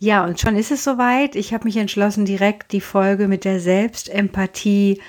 [0.00, 1.34] Ja, und schon ist es soweit.
[1.34, 5.00] Ich habe mich entschlossen, direkt die Folge mit der Selbstempathie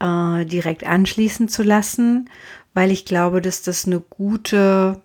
[0.00, 2.28] äh, direkt anschließen zu lassen,
[2.74, 5.00] weil ich glaube, dass das eine gute,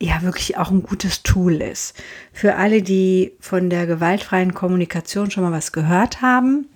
[0.00, 1.94] ja, wirklich auch ein gutes Tool ist.
[2.32, 6.66] Für alle, die von der gewaltfreien Kommunikation schon mal was gehört haben.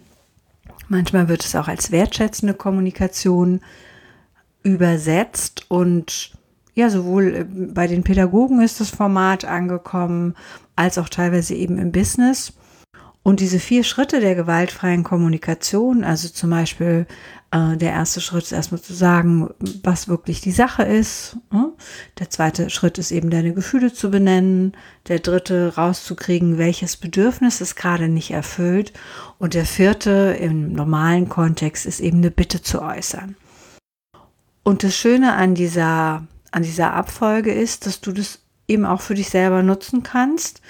[0.88, 3.60] Manchmal wird es auch als wertschätzende Kommunikation
[4.62, 6.37] übersetzt und
[6.78, 10.34] ja, sowohl äh, bei den Pädagogen ist das Format angekommen,
[10.76, 12.52] als auch teilweise eben im Business.
[13.24, 17.06] Und diese vier Schritte der gewaltfreien Kommunikation, also zum Beispiel
[17.50, 19.50] äh, der erste Schritt ist erstmal zu sagen,
[19.82, 21.36] was wirklich die Sache ist.
[21.52, 21.72] Ne?
[22.20, 24.72] Der zweite Schritt ist eben deine Gefühle zu benennen.
[25.08, 28.92] Der dritte rauszukriegen, welches Bedürfnis es gerade nicht erfüllt.
[29.38, 33.34] Und der vierte im normalen Kontext ist eben eine Bitte zu äußern.
[34.62, 39.14] Und das Schöne an dieser an dieser Abfolge ist, dass du das eben auch für
[39.14, 40.60] dich selber nutzen kannst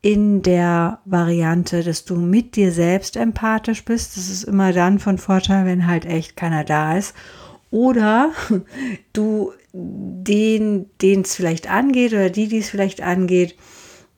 [0.00, 4.16] in der Variante, dass du mit dir selbst empathisch bist.
[4.16, 7.14] Das ist immer dann von Vorteil, wenn halt echt keiner da ist.
[7.70, 8.30] Oder
[9.12, 13.56] du den, den es vielleicht angeht oder die, die es vielleicht angeht,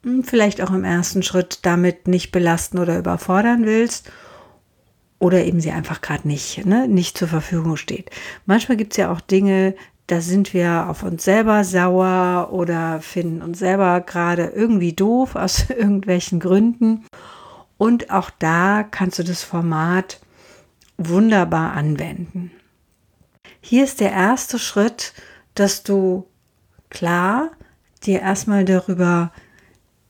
[0.05, 4.11] hm, vielleicht auch im ersten Schritt damit nicht belasten oder überfordern willst
[5.19, 8.11] oder eben sie einfach gerade nicht, ne, nicht zur Verfügung steht.
[8.47, 9.75] Manchmal gibt es ja auch Dinge,
[10.11, 15.66] da sind wir auf uns selber sauer oder finden uns selber gerade irgendwie doof aus
[15.70, 17.06] irgendwelchen Gründen.
[17.78, 20.20] Und auch da kannst du das Format
[20.98, 22.50] wunderbar anwenden.
[23.61, 25.15] Hier ist der erste Schritt,
[25.54, 26.27] dass du
[26.88, 27.50] klar
[28.03, 29.32] dir erstmal darüber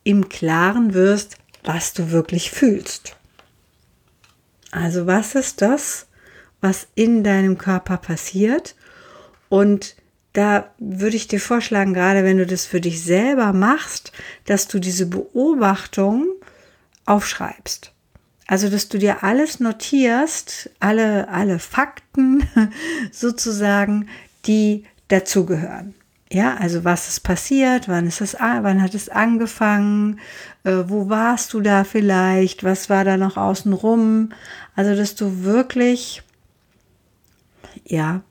[0.03, 3.17] im Klaren wirst, was du wirklich fühlst.
[4.71, 6.06] Also was ist das,
[6.62, 8.77] was in deinem Körper passiert
[9.50, 9.97] und
[10.33, 14.12] da würde ich dir vorschlagen, gerade wenn du das für dich selber machst,
[14.47, 16.28] dass du diese Beobachtung
[17.05, 17.93] aufschreibst.
[18.47, 22.49] Also, dass du dir alles notierst, alle, alle Fakten
[23.12, 24.09] sozusagen,
[24.47, 25.94] die dazugehören.
[26.32, 30.21] Ja, also was ist passiert, wann ist es, wann hat es angefangen,
[30.62, 34.31] äh, wo warst du da vielleicht, was war da noch außen rum?
[34.77, 36.22] Also, dass du wirklich,
[37.84, 38.22] ja,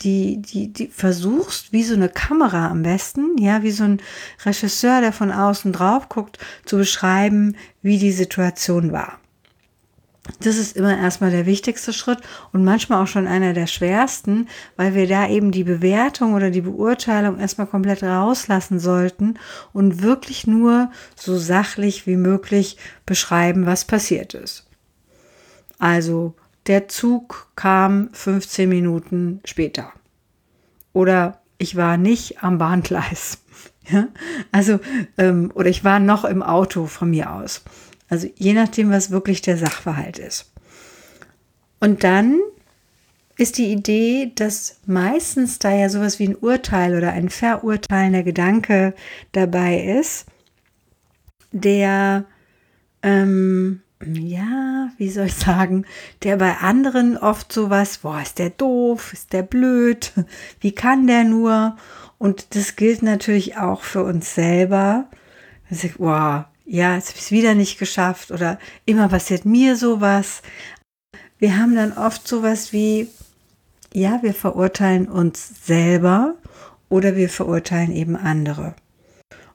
[0.00, 4.00] die, die, die versuchst, wie so eine Kamera am besten, ja, wie so ein
[4.44, 9.18] Regisseur, der von außen drauf guckt, zu beschreiben, wie die Situation war.
[10.40, 12.20] Das ist immer erstmal der wichtigste Schritt
[12.52, 16.60] und manchmal auch schon einer der schwersten, weil wir da eben die Bewertung oder die
[16.60, 19.34] Beurteilung erstmal komplett rauslassen sollten
[19.72, 24.64] und wirklich nur so sachlich wie möglich beschreiben, was passiert ist.
[25.80, 26.36] Also
[26.66, 29.92] der Zug kam 15 Minuten später.
[30.92, 33.38] Oder ich war nicht am Bahngleis.
[33.90, 34.06] Ja?
[34.52, 34.78] Also,
[35.18, 37.64] ähm, oder ich war noch im Auto von mir aus.
[38.08, 40.52] Also je nachdem, was wirklich der Sachverhalt ist.
[41.80, 42.38] Und dann
[43.36, 48.94] ist die Idee, dass meistens da ja sowas wie ein Urteil oder ein verurteilender Gedanke
[49.32, 50.26] dabei ist,
[51.50, 52.24] der
[53.02, 55.84] ähm, ja, wie soll ich sagen,
[56.22, 60.12] der bei anderen oft sowas, boah, ist der doof, ist der blöd,
[60.60, 61.76] wie kann der nur?
[62.18, 65.08] Und das gilt natürlich auch für uns selber.
[65.98, 70.42] Boah, ja, jetzt habe ich es wieder nicht geschafft oder immer passiert mir sowas.
[71.38, 73.08] Wir haben dann oft sowas wie,
[73.92, 76.34] ja, wir verurteilen uns selber
[76.88, 78.74] oder wir verurteilen eben andere.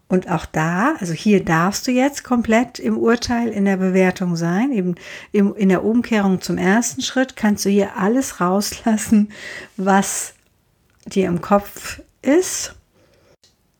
[0.09, 4.71] Und auch da, also hier darfst du jetzt komplett im Urteil, in der Bewertung sein.
[4.71, 4.95] Eben
[5.33, 9.29] im, in der Umkehrung zum ersten Schritt kannst du hier alles rauslassen,
[9.75, 10.33] was
[11.05, 12.73] dir im Kopf ist.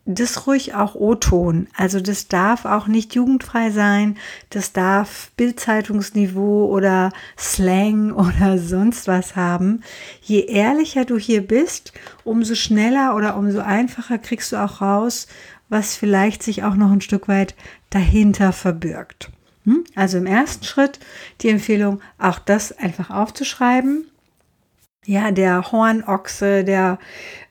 [0.09, 1.67] Das ruhig auch O-Ton.
[1.75, 4.17] Also das darf auch nicht jugendfrei sein.
[4.49, 9.81] Das darf Bildzeitungsniveau oder Slang oder sonst was haben.
[10.21, 11.91] Je ehrlicher du hier bist,
[12.23, 15.27] umso schneller oder umso einfacher kriegst du auch raus,
[15.69, 17.55] was vielleicht sich auch noch ein Stück weit
[17.89, 19.31] dahinter verbirgt.
[19.65, 19.83] Hm?
[19.95, 20.99] Also im ersten Schritt
[21.41, 24.05] die Empfehlung, auch das einfach aufzuschreiben.
[25.05, 26.99] Ja, der Hornochse, der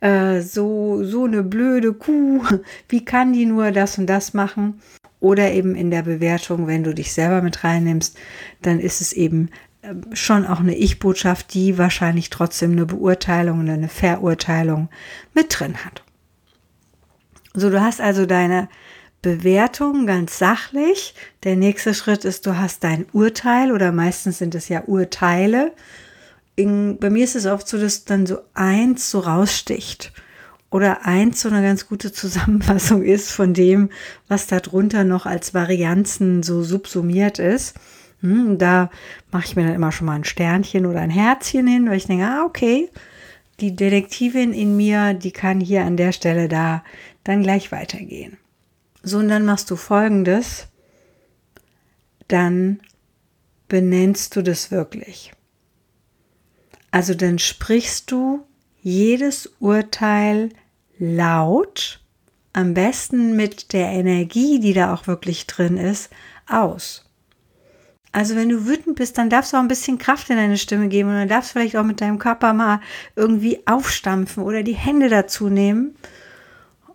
[0.00, 2.42] äh, so, so eine blöde Kuh,
[2.88, 4.80] wie kann die nur das und das machen?
[5.20, 8.16] oder eben in der Bewertung, wenn du dich selber mit reinnimmst,
[8.62, 9.50] dann ist es eben
[9.82, 14.88] ähm, schon auch eine Ich-Botschaft, die wahrscheinlich trotzdem eine Beurteilung eine Verurteilung
[15.34, 16.02] mit drin hat.
[17.56, 18.68] So, du hast also deine
[19.22, 21.14] Bewertung ganz sachlich.
[21.42, 25.72] Der nächste Schritt ist, du hast dein Urteil oder meistens sind es ja Urteile.
[26.54, 30.12] In, bei mir ist es oft so, dass dann so eins so raussticht
[30.70, 33.88] oder eins so eine ganz gute Zusammenfassung ist von dem,
[34.28, 37.74] was darunter noch als Varianzen so subsumiert ist.
[38.20, 38.90] Hm, da
[39.32, 42.06] mache ich mir dann immer schon mal ein Sternchen oder ein Herzchen hin, weil ich
[42.06, 42.90] denke, ah, okay,
[43.60, 46.84] die Detektivin in mir, die kann hier an der Stelle da
[47.26, 48.38] dann gleich weitergehen.
[49.02, 50.68] So, und dann machst du folgendes.
[52.28, 52.80] Dann
[53.68, 55.32] benennst du das wirklich.
[56.90, 58.44] Also dann sprichst du
[58.80, 60.50] jedes Urteil
[60.98, 62.00] laut,
[62.52, 66.10] am besten mit der Energie, die da auch wirklich drin ist,
[66.48, 67.04] aus.
[68.12, 70.88] Also wenn du wütend bist, dann darfst du auch ein bisschen Kraft in deine Stimme
[70.88, 72.80] geben und dann darfst du vielleicht auch mit deinem Körper mal
[73.14, 75.96] irgendwie aufstampfen oder die Hände dazu nehmen.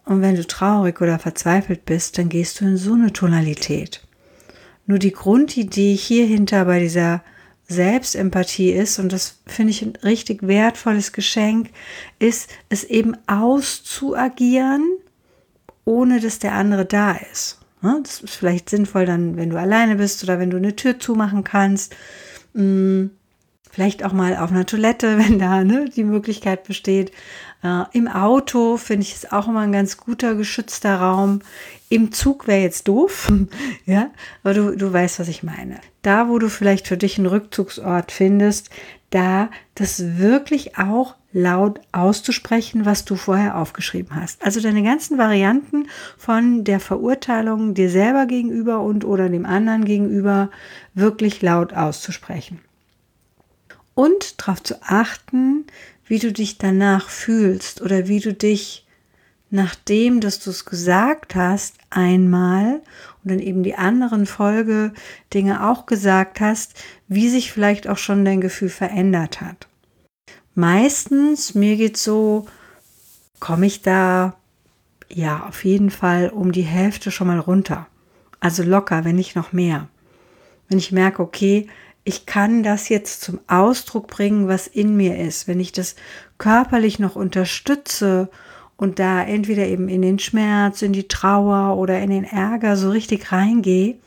[0.06, 4.02] Und wenn du traurig oder verzweifelt bist, dann gehst du in so eine Tonalität.
[4.86, 7.24] Nur die Grundidee hier hinter bei dieser
[7.68, 11.70] Selbstempathie ist, und das finde ich ein richtig wertvolles Geschenk,
[12.20, 14.84] ist es eben auszuagieren,
[15.86, 17.60] ohne dass der andere da ist.
[17.82, 21.44] Das ist vielleicht sinnvoll dann, wenn du alleine bist oder wenn du eine Tür zumachen
[21.44, 21.96] kannst.
[23.72, 27.12] Vielleicht auch mal auf einer Toilette, wenn da ne, die Möglichkeit besteht.
[27.64, 31.42] Äh, Im Auto finde ich es auch immer ein ganz guter geschützter Raum.
[31.90, 33.32] Im Zug wäre jetzt doof,
[33.86, 34.12] ja,
[34.44, 35.80] aber du, du weißt, was ich meine.
[36.02, 38.70] Da, wo du vielleicht für dich einen Rückzugsort findest,
[39.10, 44.44] da das wirklich auch laut auszusprechen, was du vorher aufgeschrieben hast.
[44.44, 45.88] Also deine ganzen Varianten
[46.18, 50.50] von der Verurteilung dir selber gegenüber und oder dem anderen gegenüber
[50.94, 52.60] wirklich laut auszusprechen.
[53.94, 55.66] Und darauf zu achten,
[56.06, 58.86] wie du dich danach fühlst oder wie du dich
[59.52, 62.82] nachdem, dass du es gesagt hast, einmal
[63.24, 64.94] und dann eben die anderen Folge
[65.34, 66.74] Dinge auch gesagt hast,
[67.08, 69.68] wie sich vielleicht auch schon dein Gefühl verändert hat.
[70.56, 72.48] Meistens, mir geht so,
[73.40, 74.36] komme ich da
[75.10, 77.88] ja auf jeden Fall um die Hälfte schon mal runter.
[78.40, 79.88] Also locker, wenn nicht noch mehr.
[80.70, 81.68] Wenn ich merke, okay,
[82.04, 85.48] ich kann das jetzt zum Ausdruck bringen, was in mir ist.
[85.48, 85.96] Wenn ich das
[86.38, 88.30] körperlich noch unterstütze
[88.76, 92.90] und da entweder eben in den Schmerz, in die Trauer oder in den Ärger so
[92.90, 93.98] richtig reingehe,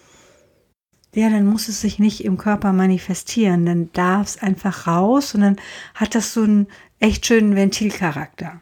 [1.14, 3.64] ja, dann muss es sich nicht im Körper manifestieren.
[3.66, 5.56] Dann darf es einfach raus und dann
[5.94, 6.66] hat das so einen
[6.98, 8.60] echt schönen Ventilcharakter.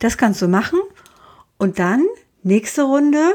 [0.00, 0.80] Das kannst du machen
[1.58, 2.04] und dann
[2.42, 3.32] nächste Runde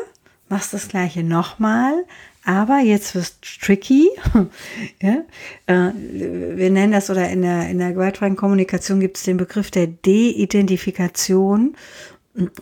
[0.49, 2.05] machst das gleiche nochmal,
[2.45, 4.09] aber jetzt wird es tricky.
[5.01, 5.23] ja?
[5.65, 9.71] Äh, wir nennen das oder in der, in der gewaltfreien Kommunikation gibt es den Begriff
[9.71, 11.75] der De-Identifikation.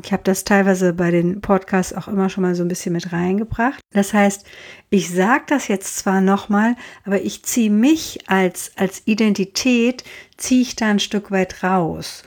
[0.03, 3.11] Ich habe das teilweise bei den Podcasts auch immer schon mal so ein bisschen mit
[3.11, 3.79] reingebracht.
[3.91, 4.45] Das heißt,
[4.89, 6.75] ich sage das jetzt zwar nochmal,
[7.05, 10.03] aber ich ziehe mich als, als Identität,
[10.37, 12.23] ziehe ich da ein Stück weit raus.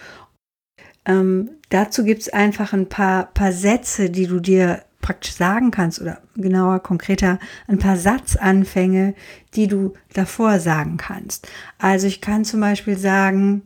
[1.07, 6.01] Ähm, dazu gibt es einfach ein paar, paar Sätze, die du dir praktisch sagen kannst
[6.01, 7.39] oder genauer, konkreter
[7.69, 9.15] ein paar Satzanfänge,
[9.55, 11.49] die du davor sagen kannst.
[11.79, 13.63] Also ich kann zum Beispiel sagen,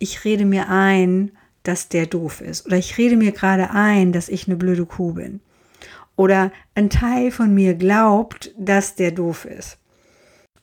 [0.00, 1.30] ich rede mir ein,
[1.62, 5.12] dass der doof ist oder ich rede mir gerade ein, dass ich eine blöde Kuh
[5.12, 5.40] bin.
[6.16, 9.78] Oder ein Teil von mir glaubt, dass der doof ist.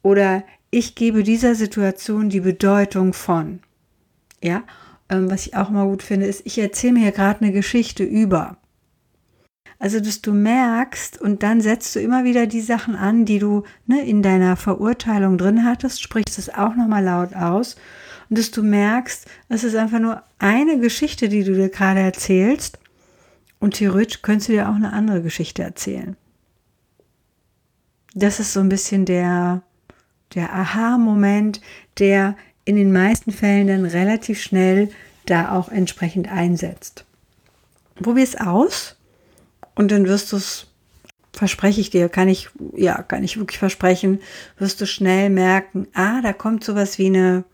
[0.01, 3.61] Oder ich gebe dieser Situation die Bedeutung von.
[4.43, 4.63] Ja,
[5.09, 8.57] ähm, was ich auch mal gut finde, ist, ich erzähle mir gerade eine Geschichte über.
[9.79, 13.63] Also, dass du merkst und dann setzt du immer wieder die Sachen an, die du
[13.85, 17.75] ne, in deiner Verurteilung drin hattest, sprichst es auch nochmal laut aus
[18.29, 22.79] und dass du merkst, es ist einfach nur eine Geschichte, die du dir gerade erzählst
[23.59, 26.15] und theoretisch könntest du dir auch eine andere Geschichte erzählen.
[28.13, 29.61] Das ist so ein bisschen der,
[30.33, 31.61] der Aha-Moment,
[31.99, 32.35] der
[32.67, 34.89] in den meisten Fällen dann relativ schnell
[35.25, 37.05] da auch entsprechend einsetzt.
[37.95, 38.97] Probier es aus
[39.73, 40.67] und dann wirst du es,
[41.31, 44.19] verspreche ich dir, kann ich, ja, kann ich wirklich versprechen,
[44.59, 47.45] wirst du schnell merken, ah, da kommt sowas wie eine,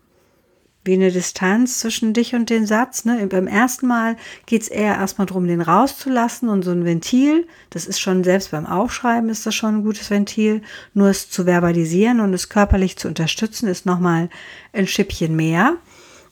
[0.84, 3.04] wie eine Distanz zwischen dich und den Satz.
[3.04, 3.26] Ne?
[3.26, 7.46] Beim ersten Mal geht es eher erstmal darum, den rauszulassen und so ein Ventil.
[7.70, 10.60] Das ist schon, selbst beim Aufschreiben ist das schon ein gutes Ventil.
[10.92, 14.28] Nur es zu verbalisieren und es körperlich zu unterstützen, ist nochmal
[14.72, 15.76] ein Schippchen mehr.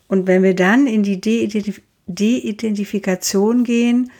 [0.06, 4.12] Und wenn wir dann in die De-Identifikation gehen,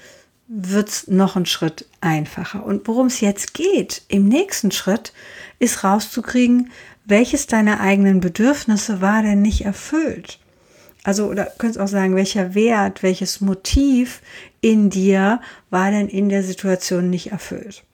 [0.48, 2.64] wird es noch einen Schritt einfacher.
[2.64, 5.12] Und worum es jetzt geht im nächsten Schritt,
[5.58, 6.70] ist rauszukriegen,
[7.04, 10.38] welches deiner eigenen Bedürfnisse war denn nicht erfüllt.
[11.04, 14.22] Also, oder könntest auch sagen, welcher Wert, welches Motiv
[14.60, 15.40] in dir
[15.70, 17.84] war denn in der Situation nicht erfüllt.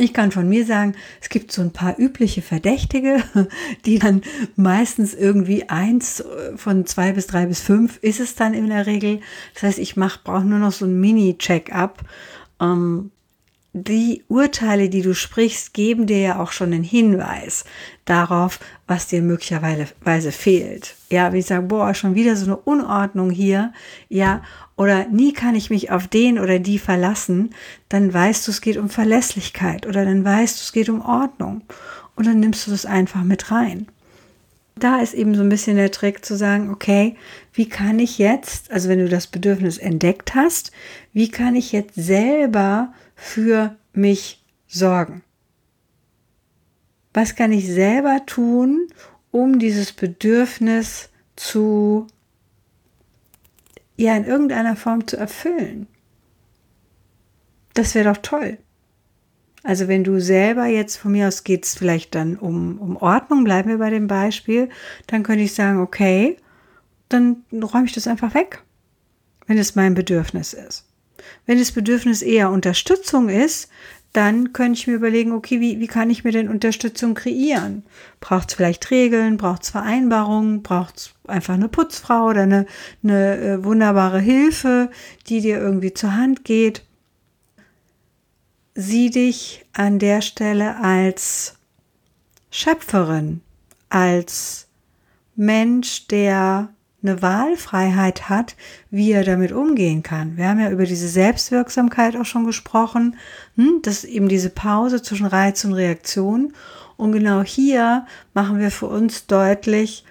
[0.00, 3.20] Ich kann von mir sagen, es gibt so ein paar übliche Verdächtige,
[3.84, 4.22] die dann
[4.54, 6.22] meistens irgendwie eins
[6.54, 9.18] von zwei bis drei bis fünf ist es dann in der Regel.
[9.54, 12.04] Das heißt, ich mache, brauche nur noch so ein Mini-Check-up.
[12.60, 13.10] Ähm,
[13.72, 17.64] die Urteile, die du sprichst, geben dir ja auch schon einen Hinweis
[18.04, 20.94] darauf, was dir möglicherweise fehlt.
[21.10, 23.72] Ja, wie ich sage, boah, schon wieder so eine Unordnung hier.
[24.08, 24.42] Ja,
[24.76, 27.50] oder nie kann ich mich auf den oder die verlassen,
[27.88, 31.62] dann weißt du, es geht um Verlässlichkeit oder dann weißt du, es geht um Ordnung
[32.16, 33.88] und dann nimmst du das einfach mit rein.
[34.78, 37.16] Da ist eben so ein bisschen der Trick zu sagen, okay,
[37.52, 40.72] wie kann ich jetzt, also wenn du das Bedürfnis entdeckt hast,
[41.12, 45.22] wie kann ich jetzt selber für mich sorgen?
[47.14, 48.88] Was kann ich selber tun,
[49.30, 52.06] um dieses Bedürfnis zu
[53.98, 55.86] ja in irgendeiner Form zu erfüllen.
[57.74, 58.58] Das wäre doch toll.
[59.68, 63.44] Also wenn du selber jetzt von mir aus geht es vielleicht dann um, um Ordnung,
[63.44, 64.70] bleiben wir bei dem Beispiel,
[65.08, 66.38] dann könnte ich sagen, okay,
[67.10, 68.62] dann räume ich das einfach weg,
[69.46, 70.86] wenn es mein Bedürfnis ist.
[71.44, 73.68] Wenn das Bedürfnis eher Unterstützung ist,
[74.14, 77.82] dann könnte ich mir überlegen, okay, wie, wie kann ich mir denn Unterstützung kreieren?
[78.20, 82.64] Braucht es vielleicht Regeln, braucht es Vereinbarungen, braucht es einfach eine Putzfrau oder eine,
[83.04, 84.90] eine äh, wunderbare Hilfe,
[85.26, 86.87] die dir irgendwie zur Hand geht?
[88.80, 91.56] Sieh dich an der Stelle als
[92.48, 93.40] Schöpferin,
[93.90, 94.68] als
[95.34, 96.68] Mensch, der
[97.02, 98.54] eine Wahlfreiheit hat,
[98.88, 100.36] wie er damit umgehen kann.
[100.36, 103.16] Wir haben ja über diese Selbstwirksamkeit auch schon gesprochen,
[103.56, 106.52] hm, das ist eben diese Pause zwischen Reiz und Reaktion.
[106.96, 110.04] Und genau hier machen wir für uns deutlich,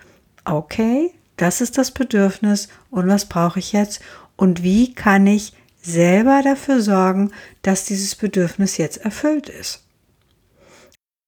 [0.44, 4.02] okay, das ist das Bedürfnis und was brauche ich jetzt
[4.36, 7.32] und wie kann ich selber dafür sorgen,
[7.62, 9.84] dass dieses Bedürfnis jetzt erfüllt ist.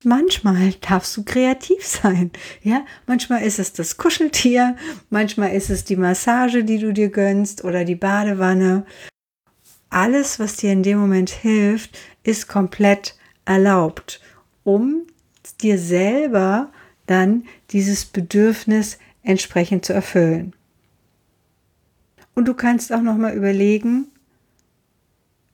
[0.03, 2.31] Manchmal darfst du kreativ sein.
[2.63, 4.77] Ja, manchmal ist es das Kuscheltier,
[5.09, 8.85] manchmal ist es die Massage, die du dir gönnst oder die Badewanne.
[9.89, 14.21] Alles, was dir in dem Moment hilft, ist komplett erlaubt,
[14.63, 15.07] um
[15.61, 16.71] dir selber
[17.07, 20.53] dann dieses Bedürfnis entsprechend zu erfüllen.
[22.35, 24.07] Und du kannst auch noch mal überlegen,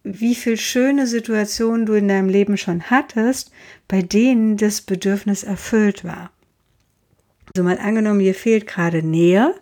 [0.05, 3.51] wie viel schöne Situationen du in deinem Leben schon hattest,
[3.88, 6.31] bei denen das Bedürfnis erfüllt war.
[7.53, 9.55] Also mal angenommen, dir fehlt gerade Nähe,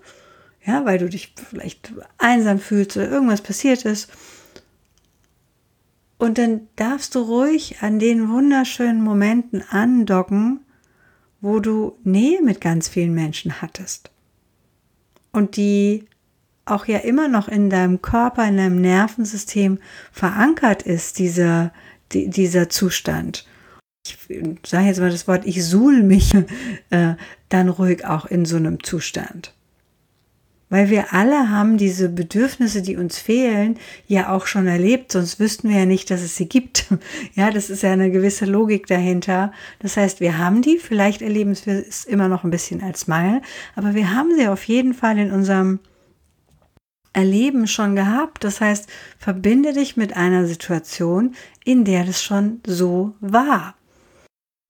[0.66, 4.10] ja, weil du dich vielleicht einsam fühlst oder irgendwas passiert ist.
[6.18, 10.60] Und dann darfst du ruhig an den wunderschönen Momenten andocken,
[11.40, 14.12] wo du Nähe mit ganz vielen Menschen hattest.
[15.32, 16.06] Und die
[16.66, 19.80] auch ja immer noch in deinem Körper, in deinem Nervensystem
[20.12, 21.74] verankert ist, dieser,
[22.12, 23.46] die, dieser Zustand.
[24.06, 24.18] Ich
[24.66, 26.34] sage jetzt mal das Wort, ich suhl mich
[26.90, 27.16] äh,
[27.50, 29.54] dann ruhig auch in so einem Zustand.
[30.74, 33.78] Weil wir alle haben diese Bedürfnisse, die uns fehlen,
[34.08, 36.88] ja auch schon erlebt, sonst wüssten wir ja nicht, dass es sie gibt.
[37.36, 39.52] Ja, das ist ja eine gewisse Logik dahinter.
[39.80, 43.42] Das heißt, wir haben die, vielleicht erleben wir es immer noch ein bisschen als Mangel,
[43.76, 45.80] aber wir haben sie auf jeden Fall in unserem
[47.14, 48.44] Erleben schon gehabt.
[48.44, 53.76] Das heißt, verbinde dich mit einer Situation, in der das schon so war.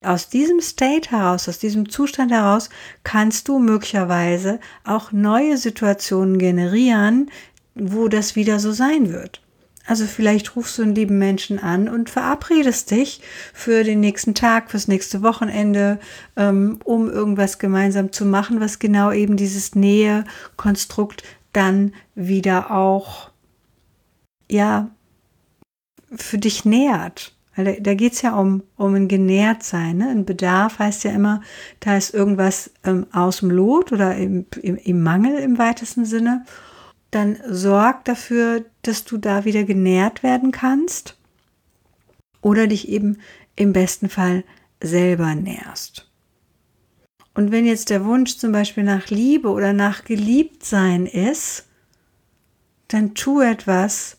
[0.04, 2.68] Aus diesem State heraus, aus diesem Zustand heraus,
[3.02, 7.30] kannst du möglicherweise auch neue Situationen generieren,
[7.74, 9.40] wo das wieder so sein wird.
[9.86, 13.20] Also vielleicht rufst du einen lieben Menschen an und verabredest dich
[13.52, 15.98] für den nächsten Tag, fürs nächste Wochenende,
[16.36, 21.22] ähm, um irgendwas gemeinsam zu machen, was genau eben dieses Nähe-Konstrukt
[21.54, 23.30] dann wieder auch,
[24.50, 24.90] ja,
[26.14, 27.34] für dich nährt.
[27.56, 29.98] Weil da, geht es ja um, um ein Genährtsein.
[29.98, 30.08] Ne?
[30.08, 31.40] Ein Bedarf heißt ja immer,
[31.80, 36.44] da ist irgendwas ähm, aus dem Lot oder im, im, im Mangel im weitesten Sinne.
[37.12, 41.16] Dann sorg dafür, dass du da wieder genährt werden kannst
[42.40, 43.18] oder dich eben
[43.54, 44.42] im besten Fall
[44.82, 46.10] selber nährst.
[47.34, 51.66] Und wenn jetzt der Wunsch zum Beispiel nach Liebe oder nach Geliebtsein ist,
[52.88, 54.18] dann tu etwas,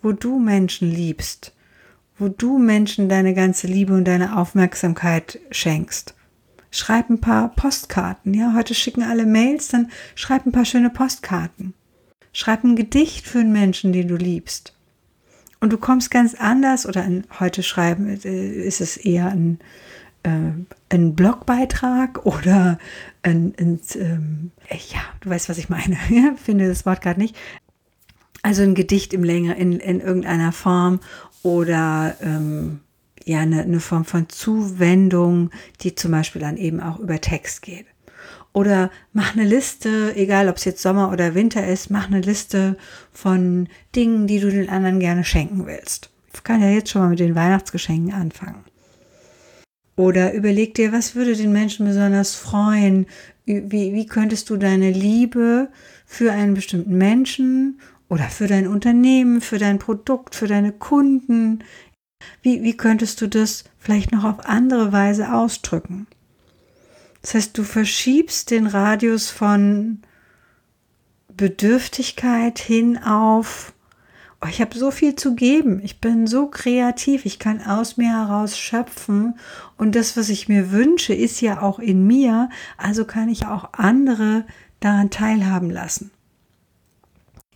[0.00, 1.54] wo du Menschen liebst,
[2.18, 6.14] wo du Menschen deine ganze Liebe und deine Aufmerksamkeit schenkst.
[6.70, 8.32] Schreib ein paar Postkarten.
[8.32, 11.74] Ja, heute schicken alle Mails, dann schreib ein paar schöne Postkarten.
[12.32, 14.74] Schreib ein Gedicht für einen Menschen, den du liebst.
[15.58, 17.06] Und du kommst ganz anders oder
[17.38, 19.58] heute schreiben, äh, ist es eher ein,
[20.22, 20.52] äh,
[20.90, 22.78] ein Blogbeitrag oder
[23.22, 25.96] ein, ein ähm, ja, du weißt, was ich meine.
[26.36, 27.36] Finde das Wort gerade nicht.
[28.42, 31.00] Also ein Gedicht im Länge, in, in irgendeiner Form
[31.42, 32.80] oder ähm,
[33.24, 35.50] ja, eine, eine Form von Zuwendung,
[35.82, 37.86] die zum Beispiel dann eben auch über Text geht.
[38.52, 42.76] Oder mach eine Liste, egal ob es jetzt Sommer oder Winter ist, mach eine Liste
[43.12, 46.10] von Dingen, die du den anderen gerne schenken willst.
[46.34, 48.64] Ich kann ja jetzt schon mal mit den Weihnachtsgeschenken anfangen.
[50.00, 53.04] Oder überleg dir, was würde den Menschen besonders freuen?
[53.44, 55.68] Wie, wie könntest du deine Liebe
[56.06, 61.62] für einen bestimmten Menschen oder für dein Unternehmen, für dein Produkt, für deine Kunden,
[62.40, 66.06] wie, wie könntest du das vielleicht noch auf andere Weise ausdrücken?
[67.20, 69.98] Das heißt, du verschiebst den Radius von
[71.28, 73.74] Bedürftigkeit hin auf,
[74.42, 78.10] oh, ich habe so viel zu geben, ich bin so kreativ, ich kann aus mir
[78.10, 79.38] heraus schöpfen
[79.76, 83.70] und das, was ich mir wünsche, ist ja auch in mir, also kann ich auch
[83.72, 84.44] andere
[84.80, 86.10] daran teilhaben lassen.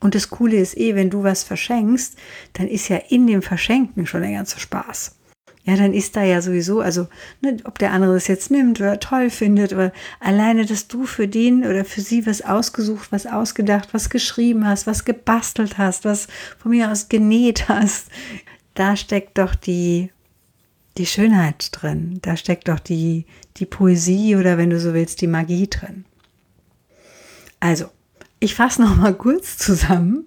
[0.01, 2.19] Und das Coole ist eh, wenn du was verschenkst,
[2.53, 5.17] dann ist ja in dem Verschenken schon der ganze Spaß.
[5.67, 7.09] Ja, dann ist da ja sowieso, also
[7.41, 11.27] ne, ob der andere das jetzt nimmt oder toll findet, oder alleine, dass du für
[11.27, 16.29] den oder für sie was ausgesucht, was ausgedacht, was geschrieben hast, was gebastelt hast, was
[16.59, 18.09] von mir aus genäht hast,
[18.75, 20.11] da steckt doch die,
[20.99, 23.25] die Schönheit drin, da steckt doch die,
[23.57, 26.05] die Poesie oder wenn du so willst, die Magie drin.
[27.59, 27.87] Also,
[28.39, 30.27] ich fasse noch mal kurz zusammen.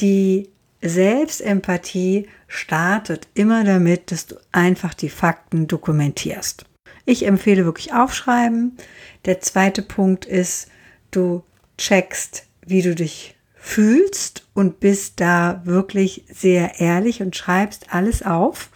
[0.00, 0.48] Die
[0.86, 6.66] Selbstempathie startet immer damit, dass du einfach die Fakten dokumentierst.
[7.06, 8.76] Ich empfehle wirklich aufschreiben.
[9.24, 10.68] Der zweite Punkt ist,
[11.10, 11.42] du
[11.78, 18.68] checkst, wie du dich fühlst und bist da wirklich sehr ehrlich und schreibst alles auf.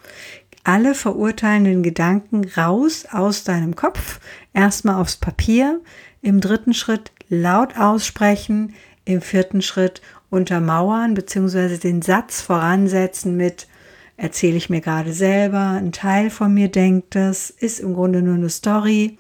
[0.64, 4.18] Alle verurteilenden Gedanken raus aus deinem Kopf,
[4.54, 5.80] erstmal aufs Papier.
[6.22, 11.78] Im dritten Schritt laut aussprechen, im vierten Schritt untermauern bzw.
[11.78, 13.66] den Satz voransetzen mit
[14.16, 18.34] erzähle ich mir gerade selber, ein Teil von mir denkt das, ist im Grunde nur
[18.34, 19.16] eine Story.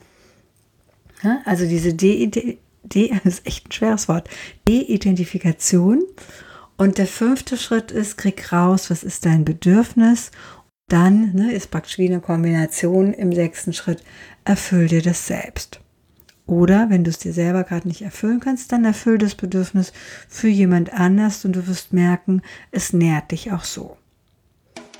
[1.44, 4.28] Also diese De, De, De ist echt ein schweres Wort,
[4.66, 6.02] De-Identifikation.
[6.76, 10.30] Und der fünfte Schritt ist, krieg raus, was ist dein Bedürfnis.
[10.88, 14.02] Dann ne, ist praktisch wie eine Kombination im sechsten Schritt,
[14.44, 15.80] erfüll dir das selbst.
[16.48, 19.92] Oder wenn du es dir selber gerade nicht erfüllen kannst, dann erfüll das Bedürfnis
[20.28, 22.40] für jemand anders und du wirst merken,
[22.72, 23.98] es nährt dich auch so.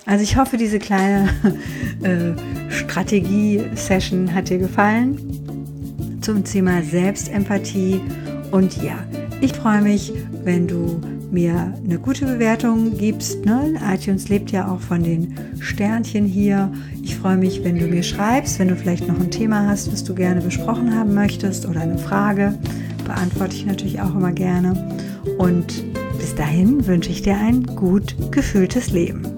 [0.05, 1.31] Also ich hoffe, diese kleine
[2.03, 8.03] äh, Strategie-Session hat dir gefallen zum Thema Selbstempathie.
[8.51, 8.99] Und ja,
[9.41, 10.13] ich freue mich,
[10.45, 13.45] wenn du mir eine gute Bewertung gibst.
[13.45, 13.75] Ne?
[13.93, 16.73] iTunes lebt ja auch von den Sternchen hier.
[17.03, 20.05] Ich freue mich, wenn du mir schreibst, wenn du vielleicht noch ein Thema hast, was
[20.05, 22.59] du gerne besprochen haben möchtest oder eine Frage.
[23.05, 24.99] Beantworte ich natürlich auch immer gerne.
[25.39, 25.85] Und
[26.19, 29.38] bis dahin wünsche ich dir ein gut gefühltes Leben.